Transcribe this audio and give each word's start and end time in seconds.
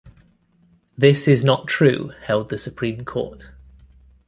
This 0.97 1.27
is 1.27 1.43
not 1.43 1.67
true, 1.67 2.07
held 2.23 2.49
the 2.49 2.57
Supreme 2.57 3.05
Court. 3.05 3.51